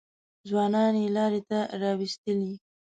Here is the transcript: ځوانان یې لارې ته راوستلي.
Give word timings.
ځوانان 0.47 0.93
یې 1.01 1.07
لارې 1.17 1.41
ته 1.49 1.59
راوستلي. 1.81 2.53